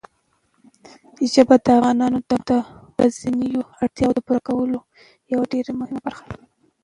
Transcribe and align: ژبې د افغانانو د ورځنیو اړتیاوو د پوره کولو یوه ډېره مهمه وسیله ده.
ژبې 1.31 1.57
د 1.65 1.67
افغانانو 1.77 2.19
د 2.29 2.29
ورځنیو 2.95 3.61
اړتیاوو 3.81 4.15
د 4.15 4.19
پوره 4.25 4.41
کولو 4.47 4.79
یوه 5.33 5.45
ډېره 5.51 5.71
مهمه 5.81 6.01
وسیله 6.09 6.35
ده. 6.39 6.43